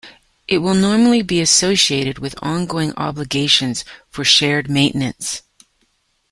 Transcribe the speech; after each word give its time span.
It 0.47 0.63
will 0.63 0.73
normally 0.73 1.21
be 1.21 1.41
associated 1.41 2.17
with 2.17 2.33
ongoing 2.41 2.91
obligations 2.97 3.85
for 4.09 4.23
shared 4.23 4.67
maintenance. 4.67 5.43